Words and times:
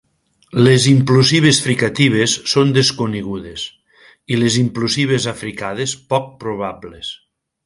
Les 0.67 0.85
implosives 0.91 1.59
fricatives 1.65 2.33
són 2.53 2.73
desconegudes, 2.77 3.67
i 4.33 4.41
les 4.45 4.59
implosives 4.63 5.29
africades 5.37 5.95
poc 6.15 6.33
probables. 6.47 7.13